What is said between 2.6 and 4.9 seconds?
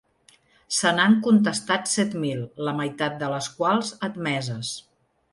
la meitat de les quals admeses.